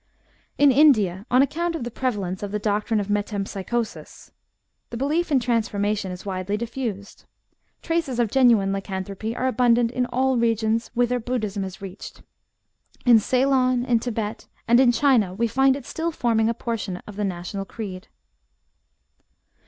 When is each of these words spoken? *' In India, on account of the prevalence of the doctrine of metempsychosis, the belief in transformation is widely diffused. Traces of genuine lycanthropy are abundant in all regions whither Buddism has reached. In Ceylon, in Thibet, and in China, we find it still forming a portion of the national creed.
*' 0.31 0.57
In 0.63 0.71
India, 0.71 1.27
on 1.29 1.43
account 1.43 1.75
of 1.75 1.83
the 1.83 1.91
prevalence 1.91 2.41
of 2.41 2.49
the 2.49 2.57
doctrine 2.57 2.99
of 2.99 3.07
metempsychosis, 3.07 4.31
the 4.89 4.97
belief 4.97 5.31
in 5.31 5.39
transformation 5.39 6.11
is 6.11 6.25
widely 6.25 6.57
diffused. 6.57 7.25
Traces 7.83 8.17
of 8.19 8.31
genuine 8.31 8.73
lycanthropy 8.73 9.35
are 9.35 9.45
abundant 9.47 9.91
in 9.91 10.07
all 10.07 10.37
regions 10.37 10.89
whither 10.95 11.19
Buddism 11.19 11.61
has 11.61 11.83
reached. 11.83 12.23
In 13.05 13.19
Ceylon, 13.19 13.85
in 13.85 13.99
Thibet, 13.99 14.47
and 14.67 14.79
in 14.79 14.91
China, 14.91 15.35
we 15.35 15.47
find 15.47 15.75
it 15.75 15.85
still 15.85 16.09
forming 16.11 16.49
a 16.49 16.55
portion 16.55 16.97
of 17.05 17.15
the 17.15 17.23
national 17.23 17.65
creed. 17.65 18.07